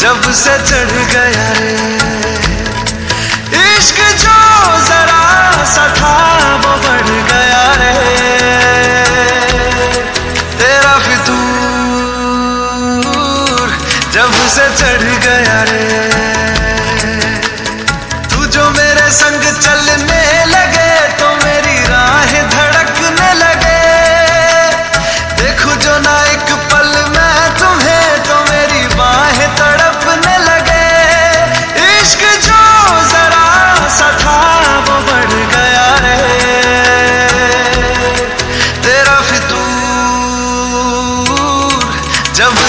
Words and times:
जब 0.03 0.19
से 0.41 0.53
चढ़ 0.69 0.91
गया 1.13 1.47
रे। 1.59 1.75
इश्क 3.61 3.97
जो 4.23 4.39
जरा 4.87 5.23
सा 5.73 5.85
था, 5.99 6.15
वो 6.63 6.73
बढ़ 6.83 7.09
गया 7.31 7.63
रे। 7.81 7.95
तेरा 10.59 10.93
फितूर 11.07 11.47
जब 14.11 14.31
से 14.55 14.65
चढ़ 14.81 15.03
गया 15.25 15.56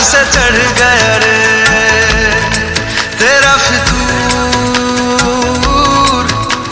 से 0.02 0.20
चढ़ 0.32 0.56
गया 0.78 1.14
रे। 1.22 1.40
तेरा 3.20 3.54
फितूर 3.56 5.02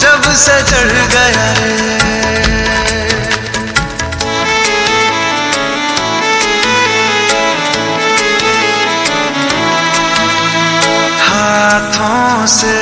जब 0.03 0.21
से 0.45 0.57
चढ़ 0.71 0.93
गया 1.15 1.47
रे। 1.59 1.75
हाथों 11.27 12.35
से 12.57 12.79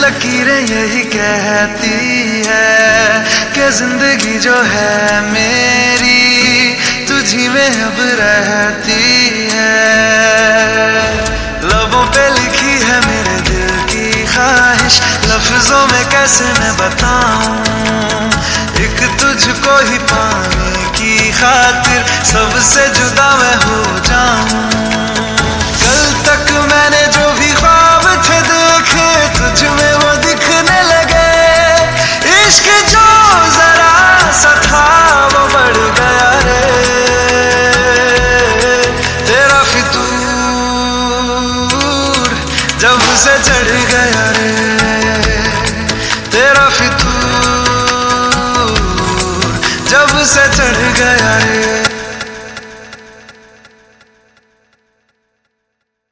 लकीरें 0.00 0.62
यही 0.68 1.02
कहती 1.16 1.98
है 2.46 2.70
कि 3.54 3.64
ज़िंदगी 3.78 4.36
जो 4.38 4.56
है 4.74 4.96
मेरी 5.32 5.97
तुझी 7.28 7.48
में 7.48 7.82
अब 7.82 7.96
रहती 8.00 9.48
है। 9.52 9.76
लबों 11.62 12.04
पे 12.06 12.28
लिखी 12.30 12.80
है 12.80 13.00
मेरे 13.06 13.40
दिल 13.40 13.82
की 13.90 14.26
ख्वाहिश। 14.26 15.00
लफ्जों 15.26 15.86
में 15.86 16.08
कैसे 16.08 16.44
मैं 16.44 16.72
बताऊँ? 16.76 17.56
एक 18.80 18.98
तुझको 19.20 19.76
ही 19.90 19.98
पाने 19.98 20.88
की 20.90 21.32
खातिर 21.32 22.06
सबसे 22.24 22.88
जुदा 22.88 23.36
मैं 23.36 23.56
हो 23.56 23.98
जाऊँ। 23.98 24.67
जब 42.78 43.00
से 43.00 43.32
चढ़ 43.38 43.70
गया 43.90 44.30
रे 44.30 44.50
तेरा 46.32 46.68
फितूर। 46.68 47.18
जब 49.88 50.22
से 50.24 50.44
चढ़ 50.56 50.78
गया 50.98 51.38
रे। 51.38 51.77